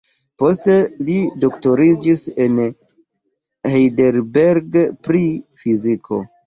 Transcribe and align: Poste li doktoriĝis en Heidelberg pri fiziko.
Poste 0.43 0.77
li 1.09 1.17
doktoriĝis 1.43 2.25
en 2.47 2.59
Heidelberg 3.77 4.81
pri 5.09 5.25
fiziko. 5.65 6.25